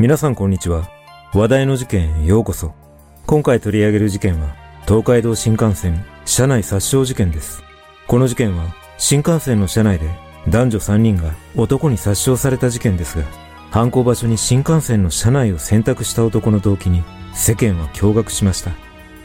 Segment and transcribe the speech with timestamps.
[0.00, 0.88] 皆さんこんにちは。
[1.34, 2.72] 話題の事件へようこそ。
[3.26, 4.56] 今回取り上げる事件は、
[4.88, 7.62] 東海道新幹線車内殺傷事件です。
[8.06, 10.08] この事件は、新幹線の車内で
[10.48, 13.24] 男女3人が男に殺傷された事件ですが、
[13.70, 18.70] 犯行場所に新幹線の車内を選択した男の動機に世間は驚愕しました。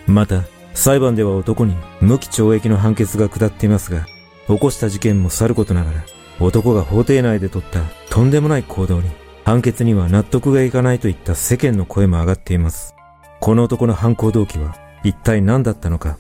[0.08, 4.06] また、裁判では男に無期懲役の判決が下っていますが、
[4.48, 6.04] 起こした事件もさることながら、
[6.42, 9.10] 男が法廷内で取ったとんでもない行動に
[9.46, 12.96] 判決には納得がいかないといった世間の声も上がっています。
[13.40, 16.18] この男の犯行動機は一体何だったのか。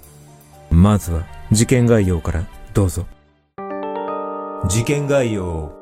[0.69, 3.07] まずは事件概要からどうぞ。
[4.69, 5.73] 事件概要。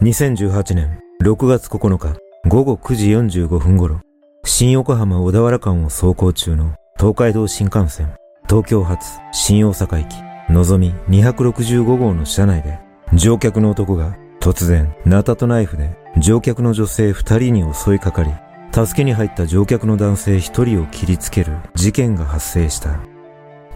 [0.00, 4.00] 2018年6月9日午後9時45分頃、
[4.44, 8.16] 新横浜小田原間を走行中の東海道新幹線
[8.48, 12.78] 東京発新大阪駅のぞみ265号の車内で
[13.12, 18.32] 乗客の男が突然、ナタとナイフで乗客の女性二人に襲いかかり、
[18.72, 22.98] 助けに入った乗客の男性一人を切りつける事件が発生した。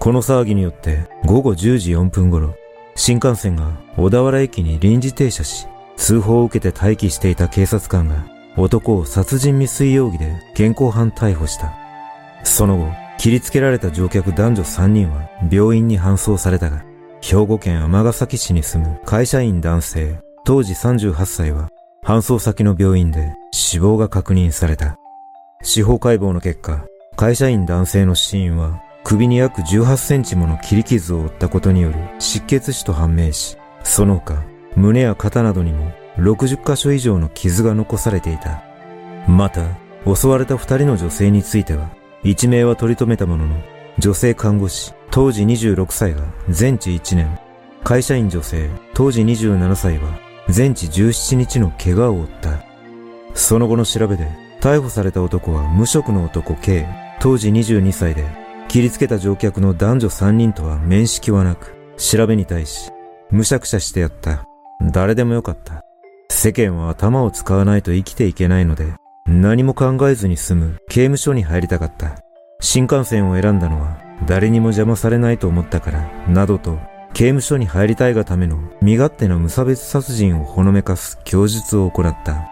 [0.01, 2.57] この騒ぎによって午後10時4分頃、
[2.97, 11.75] 新幹線が小田原駅に臨時停車し、通報を受けて待機していた警察官が男を殺人未遂容疑で現行犯逮捕した。
[12.43, 16.85] その後、切りつけられた乗客男女3人は病院に搬送されたが、
[17.21, 21.71] 兵庫県尼崎市に住む会社員男性当時38歳は
[22.05, 24.97] 搬送先の病院で死亡が確認された。
[25.61, 26.85] 司法解剖の結果、
[27.17, 34.45] 会社員男性の死因は首に約18センチもの切り傷を負ったことによる失血死と判明し、その他
[34.77, 38.63] 胸や肩などにも60箇所以上の傷が残されていた。
[39.27, 39.65] また、
[40.07, 41.91] 襲われた二人の女性については、
[42.23, 43.57] 一命は取り留めたものの、
[43.99, 47.37] 女性看護師、当時26歳が全治1年、
[47.83, 52.63] 会社員女性、当時27歳は全治17日の怪我を負った。
[53.35, 54.29] その後の調べで、
[54.61, 56.87] 逮捕された男は無職の男 K、
[57.21, 58.25] 当時22歳で、
[58.69, 62.91] 切りつけた乗客の男女3人とは面識はなく、調べに対し、
[63.31, 64.45] むしゃくしゃしてやった。
[64.93, 65.83] 誰でもよかった。
[66.31, 68.95] 世間は頭を使わないと生きていけないので、
[69.27, 72.21] 何も考えずに済む刑務所に入りたかった。
[72.61, 76.79] 新幹線を選んだのは誰にも邪魔されないと思ったから、などと
[77.17, 82.51] 刑務所に入りたいがための身勝手な無差別殺人をほのめかす供述を行った。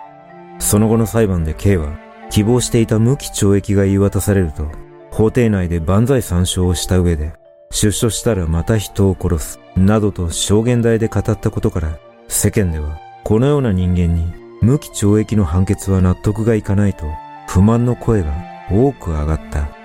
[0.58, 1.98] その後の裁判で K は
[2.30, 4.66] 希望していた無期懲役が言い渡されると、
[5.10, 7.34] 法廷内で万歳参照をした上で、
[7.72, 11.98] 出所したらまた人を殺す、などと証言台で語ったことから、
[12.28, 14.32] 世間ではこのような人間に
[14.62, 17.04] 無期懲役の判決は納得がいかないと
[17.48, 18.32] 不満の声が
[18.70, 19.83] 多く上がった。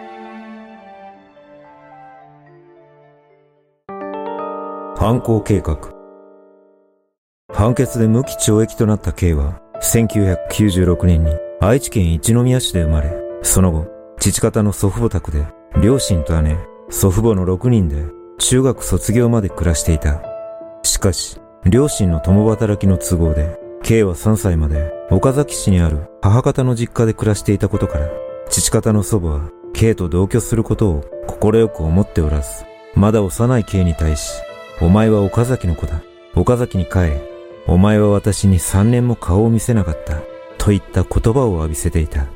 [5.00, 5.78] 犯行計画。
[7.54, 13.10] 判決で無期懲役となった K は、1996年に愛知県一宮市で生まれ、
[13.42, 13.88] その後、
[14.20, 15.46] 父方の祖父母宅で、
[15.82, 16.58] 両親と姉、
[16.90, 18.04] 祖父母の6人で、
[18.40, 20.22] 中学卒業まで暮らしていた。
[20.84, 28.10] しかし、両親の共働きの都合で、K は3歳まで岡崎市にある母方の実家で暮らしていたことから、
[28.50, 32.66] 父方の祖母は K と同居することを快く思っておらず、
[32.96, 34.42] まだ幼い K に対し、
[34.82, 36.02] お前は岡崎の子だ。
[36.36, 37.22] 岡崎に帰れ。
[37.68, 40.22] お前は私に三年も顔を見せなかった。
[40.58, 42.28] といった言葉を浴びせていた。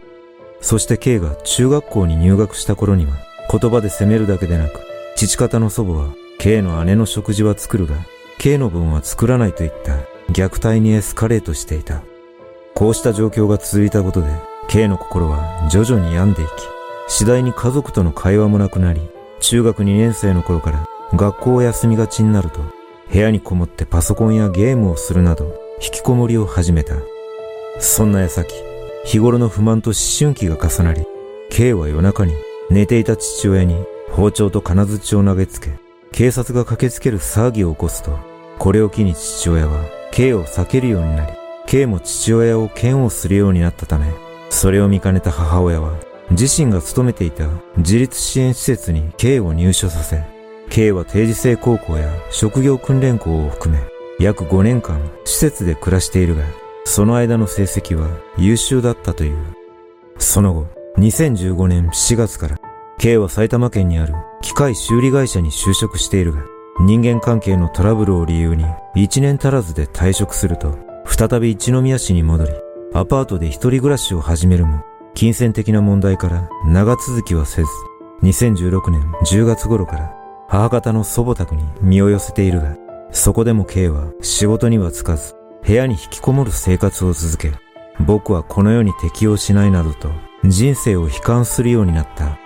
[0.59, 3.13] そして K が中学校に入学した頃には、
[3.49, 4.81] 言葉で責めるだけでなく、
[5.15, 7.95] 父方の祖母は K の姉の食事は作るが、
[8.39, 9.99] K の分は作らないといった
[10.33, 12.01] 虐待にエスカレートしていた。
[12.75, 14.27] こうした状況が続いたことで、
[14.67, 16.49] K の心は徐々に病んでいき、
[17.07, 19.01] 次第に家族との会話もなくなり、
[19.39, 22.61] 中学2年生の頃から学校を休みがちになると、
[23.11, 26.95] 部屋にこもってパソコンやゲームをするなど、引きこもりを始めた。
[27.79, 28.53] そんな矢先、
[29.05, 31.05] 日頃の不満と思春期が重なり、
[31.51, 32.33] K は夜中に
[32.69, 33.75] 寝ていた父親に
[34.09, 35.71] 包丁と金槌を投げつけ、
[36.11, 38.17] 警察が駆けつける騒ぎを起こすと、
[38.57, 41.33] これを機に父親は K を避けるようになり、
[41.67, 44.11] K も父親を嫌悪するようになったため、
[44.49, 45.93] それを見かねた母親は、
[46.31, 47.47] 自身が勤めていた
[47.77, 50.32] 自立支援施設に K を入所させ、
[50.73, 53.79] K は定時制高校や職業訓練校を含め
[54.19, 56.41] 約5年間施設で暮らしているが、
[56.83, 58.09] その間の成績は
[58.39, 59.37] 優秀だったという。
[60.17, 60.65] その後、
[60.97, 62.57] 2015年4月から
[62.97, 66.41] K は埼玉県にある機械修理会社に就職しているが、
[66.81, 68.65] 人間関係のトラブルを理由に
[68.95, 72.51] 1年足らずで退職すると、再び一宮市に戻り、
[72.95, 74.83] アパートで一人暮らしを始めるも、
[75.13, 77.67] 金銭的な問題から長続きはせず、
[78.23, 80.22] 2016年10月頃から
[80.53, 82.77] 母方の祖母宅に身を寄せているが、
[83.11, 85.33] そこでも K は仕事にはつかず、
[85.65, 87.53] 部屋に引きこもる生活を続け、
[88.05, 90.11] 僕はこの世に適応しないなどと
[90.43, 92.37] 人生を悲観するようになった。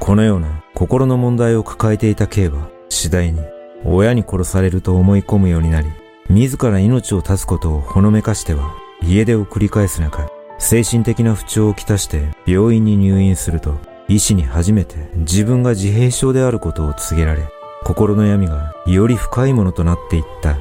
[0.00, 3.40] このような心の問題を抱えていた K は次第に
[3.84, 5.90] 親に殺されると思い込むようになり、
[6.30, 10.26] 自ら命を絶つことをほのめかしては家出を繰り返す中、
[10.58, 13.78] 精神的な不調をきたして病院に入院すると、
[14.12, 17.48] 医師に初めて自分が自閉症であることを告げられ、
[17.82, 20.58] 心の闇がより深いものとなっていった。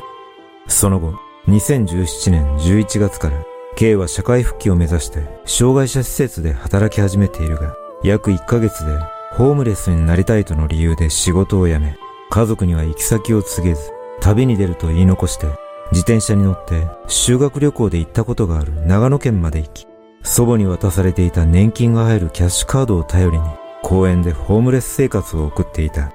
[0.68, 1.14] その後、
[1.50, 3.44] 2017年11月から
[3.76, 7.76] K は社会復帰を目指して障害者施設で働き始めているが、
[8.06, 8.98] 約1ヶ月で
[9.34, 11.98] ホームレスになりたいとの理由で仕事を辞め、
[12.30, 15.48] 家族には行き先を告げず、旅に出ると言い残して、
[15.92, 19.91] 自転車に乗って修学旅行で行ったことがある長野県まで行き、
[20.24, 23.44] 祖母に渡されていた年金が入るキャッシュカードを頼りに
[23.82, 26.14] 公園でホームレス生活を送っていた。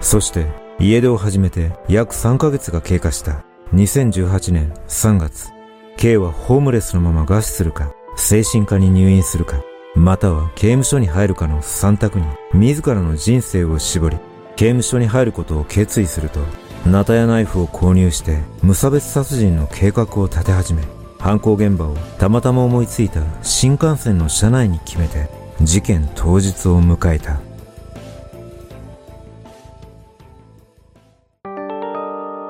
[0.00, 0.46] そして
[0.78, 3.44] 家出を始めて約3ヶ月が経過した
[3.74, 5.50] 2018年3月。
[5.96, 9.62] K はホームレスのまま餓死するか、精神科に入院するか、
[9.94, 14.16] または刑務所に入るかの3択に自らの人生を絞り、
[14.56, 16.40] 刑務所に入ることを決意すると、
[16.86, 20.82] ナタやナイフを購入して無差別殺人の計画を立て始め、
[21.20, 25.28] 犯行現場をたまたま思いついた新幹線の車内に決めて
[25.60, 27.40] 事件当日を迎えた。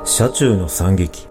[0.04, 1.26] 車中の惨劇。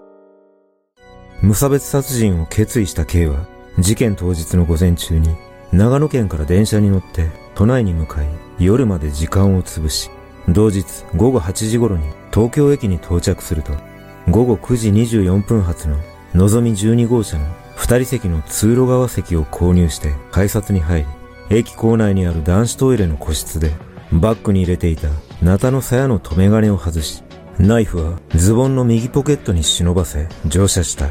[1.40, 3.46] 無差別殺人を決意した K は、
[3.78, 5.34] 事件当日の午前中に、
[5.72, 8.26] 長野県から電車に乗って都内に向かい、
[8.58, 10.10] 夜まで時間を潰し、
[10.48, 10.84] 同日
[11.16, 13.72] 午後8時頃に東京駅に到着すると、
[14.28, 15.96] 午後9時24分発の
[16.34, 17.46] のぞみ12号車の
[17.76, 21.06] 2人席の通路側席を購入して改札に入
[21.50, 23.72] り、駅構内にある男子トイレの個室で、
[24.12, 25.08] バッグに入れていた
[25.42, 27.22] ナタの鞘の留め金を外し、
[27.58, 31.08] ナイフはズボンの右ポケットに忍ばせ乗車した。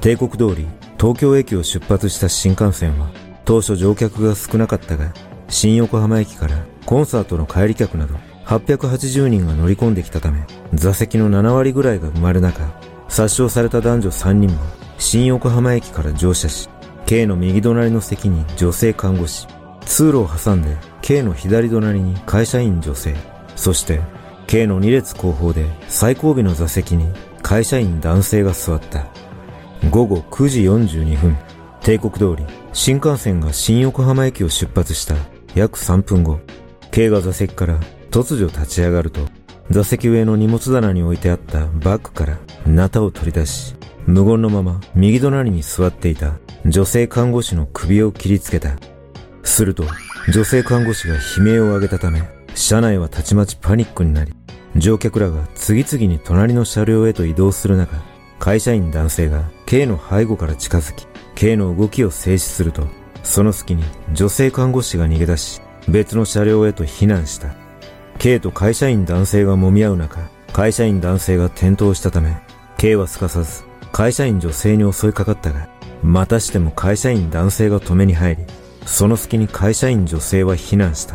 [0.00, 0.66] 帝国通り
[0.98, 3.10] 東京駅を出発した新幹線は
[3.44, 5.12] 当初乗客が少なかったが
[5.48, 8.14] 新横浜駅からコンサートの帰り客など
[8.46, 12.60] 880人が乗り込んできたため座席の7割ぐらいが埋まる中
[13.08, 14.58] 殺傷された男女3人も
[14.98, 16.68] 新横浜駅から乗車し
[17.06, 19.46] K の右隣の席に女性看護師
[19.82, 23.16] 通路を挟んで K の左隣に会社員女性
[23.56, 24.00] そして
[24.46, 27.06] K の2列後方で最後尾の座席に
[27.42, 29.06] 会社員男性が座った。
[29.90, 31.36] 午後9時42分、
[31.80, 35.14] 帝国通り、新幹線が新横浜駅を出発した
[35.54, 36.40] 約3分後、
[36.90, 37.78] K が座席から
[38.10, 39.20] 突如立ち上がると、
[39.70, 43.74] 座席上の荷物棚に置いてあったバッグからナタを取り出し、
[44.06, 48.70] 無言のまま右隣に座っていた女性看護師の首を切りつけた。
[49.42, 49.84] すると、
[50.32, 52.22] 女性看護師が悲鳴を上げたため、
[52.54, 54.34] 車内はたちまちパニックになり、
[54.76, 57.96] 乗客らが次々に隣の車両へと移動する中、
[58.38, 62.86] 会社員男性が K の背後から近づき、K の動きを静止すると、
[63.22, 67.67] その隙に女性看護師が逃げ出し、別の車両へと避難した。
[68.18, 72.36] K と会社員男性が揉み合う中、会社員男性が転倒したため、
[72.76, 73.62] K はすかさず
[73.92, 75.68] 会社員女性に襲いかかったが、
[76.02, 78.42] またしても会社員男性が止めに入り、
[78.84, 81.14] その隙に会社員女性は避難した。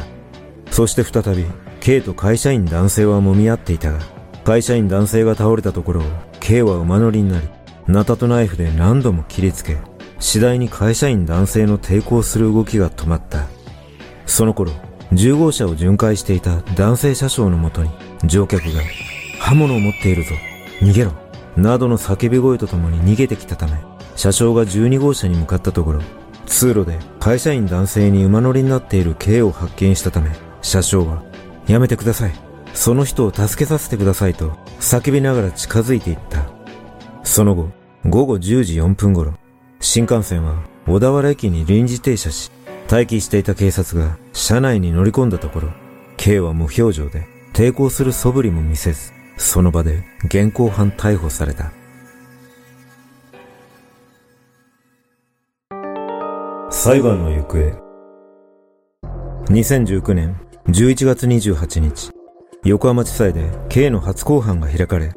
[0.72, 1.46] そして再び
[1.82, 4.00] K と会社員男性は揉み合っていたが、
[4.46, 6.04] 会社員男性が倒れたところを
[6.40, 7.48] K は馬乗りになり、
[7.86, 9.76] ナタとナイフで何度も切りつけ、
[10.20, 13.46] 次第に会社員男性の抵抗する動きが止まった。
[14.26, 14.72] その頃、
[15.14, 17.90] 10号車を巡回していた男性車掌のもとに
[18.24, 18.82] 乗客が
[19.40, 20.32] 刃物を持っているぞ、
[20.82, 21.12] 逃げろ、
[21.56, 23.74] などの叫び声とともに逃げてきたため、
[24.16, 26.02] 車掌が12号車に向かったところ、
[26.46, 31.24] 通路で会社員男性に馬乗りになっている K を発見したため、車掌は
[31.68, 32.34] やめてください。
[32.74, 36.44] その人を助けさせてくださいと叫びながら近づいていった。
[37.24, 37.70] その後、
[38.06, 39.36] 午後10時4分頃、
[39.80, 40.56] 新幹線は
[40.88, 42.52] 小田原駅に臨時停車し、
[42.94, 45.70] 待機していた警察が車内に乗り込んだところ、
[46.16, 51.72] K は無表情で抵抗する素振りも見せず、その場で現行犯逮捕された。
[56.70, 57.72] 裁判の行方
[59.46, 62.12] 2019年11月28日、
[62.64, 65.14] 横浜地裁で K の初公判が開かれ、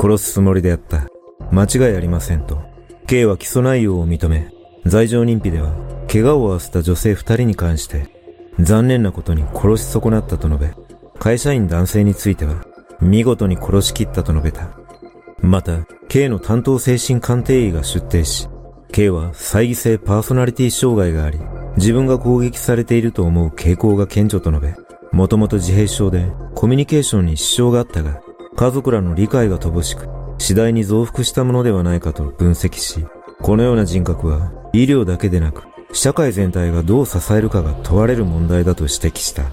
[0.00, 1.06] 殺すつもりであった。
[1.52, 2.60] 間違いありませんと。
[3.06, 4.50] K は起訴内容を認め、
[4.84, 8.08] 罪状認否では、怪我を負わせた女性二人に関して、
[8.58, 10.74] 残念なことに殺し損なったと述べ、
[11.20, 12.64] 会社員男性については、
[13.00, 14.70] 見事に殺しきったと述べた。
[15.38, 18.48] また、K の担当精神鑑定医が出廷し、
[18.90, 21.38] K は猜疑性パーソナリティ障害があり、
[21.76, 24.74] 自分が攻撃されていると思う傾向が顕著と述べ、
[25.12, 28.20] もともと自閉症でコミュニケーションに支障があったが、
[28.56, 33.06] 家族らの理解が乏しく、次第に増幅したものではないかと分析し、
[33.40, 39.44] このような人格は医療だけでなく、社会全体がどう支えるかが問われる問題だと指摘した。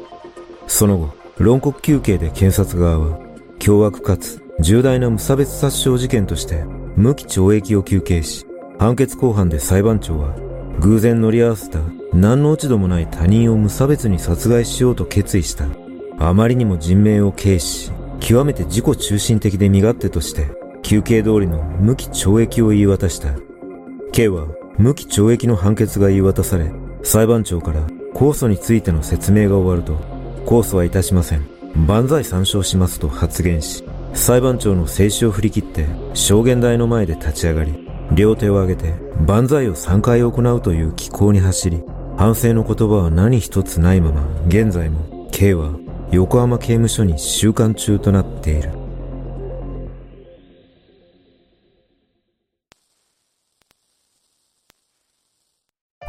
[0.68, 3.20] その後、論告休刑で検察側は、
[3.60, 6.64] 凶悪かつ重大な無差別殺傷事件として
[6.96, 8.46] 無期懲役を求刑し、
[8.80, 10.36] 判決公判で裁判長は
[10.80, 11.80] 偶然乗り合わせた
[12.14, 15.66] 何の落ち度もない他人を無差別に殺害しようと決意した。
[16.20, 20.48] あまりにも人命を軽視し、極めて自己中心的で身勝手として、
[20.82, 23.30] 休刑通りの無期懲役を言い渡した。
[24.12, 29.96] K は無期懲役の判決が言い渡され、裁判長から控訴についての説明が終わると、
[30.46, 31.48] 控訴はいたしません。
[31.88, 38.94] 万歳参照しますと発言し、裁判長の静止を振り切って証言台の前で立ち上がり、両手を上げて
[39.26, 41.84] 万歳を3回行うという気候に走り、
[42.16, 45.72] 反省の言葉は何一つないまま、現在も K は
[46.12, 48.87] 横浜刑務所に収監中となっている。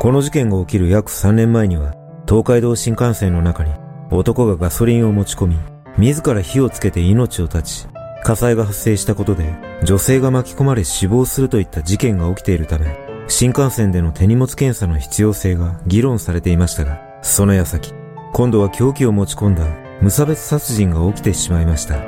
[0.08, 1.92] この事件が起きる約3年前には、
[2.26, 3.72] 東海道新幹線の中に
[4.10, 5.56] 男がガソリンを持ち込み、
[5.98, 7.88] 自ら火をつけて命を絶ち、
[8.24, 9.52] 火災が発生したことで
[9.84, 12.86] 女性が巻き込まれ死亡するといった事件が起きているため、
[13.28, 17.92] 新幹線での手荷物検査の必要性が議論されていましたが、その矢先、
[18.32, 19.66] 今度は凶器を持ち込んだ
[20.00, 21.98] 無差別殺人が起きてしまいました。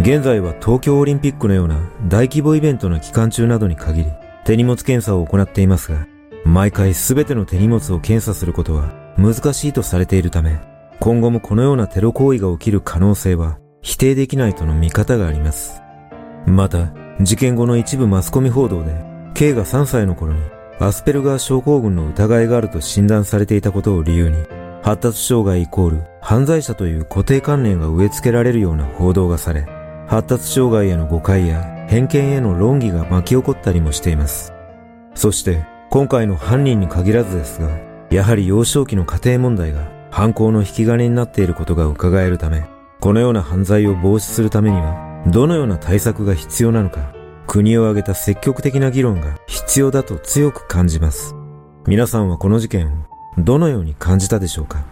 [0.00, 4.10] 現在は東京オリンピックのような大規模イベントの期間中などに限り、
[4.44, 6.06] 手荷物検査を行っていますが、
[6.44, 10.58] 毎回すべての手荷物を検査することは難しいとされているため、
[11.00, 15.82] 今後もこのようなテロ行為が起きる可能性は否定できないとの見方があります。
[16.46, 20.40] また、事件後の一部マスコミ報道で、K が3歳の頃に
[20.80, 24.36] アスペルガー症候群の疑いがあると診断されていたことを理由に、
[24.82, 29.66] 発達障害イコール犯罪者という固定観念が植え付けられるような報道がされ、
[30.08, 34.52] 発達障害への誤解や偏見への論議が巻き起こったりもしています。
[35.14, 37.68] そして、今回の犯人に限らずですが、
[38.10, 42.64] やはり幼少期の家庭問題が犯行の引き金になっていることが伺えるため、
[42.98, 47.12] このような犯罪を防止するためには、どのような対策が必要なのか、
[47.46, 51.34] 国を挙げた積極的な議論が必要だと強く感じます。
[51.86, 52.90] 皆さんはこの事件を
[53.36, 54.91] どのように感じたでしょうか？